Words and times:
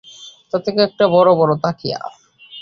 তাতে 0.51 0.69
কয়েকটা 0.75 1.05
বড় 1.07 1.29
বড় 1.35 1.53
তাকিয়া। 1.63 1.99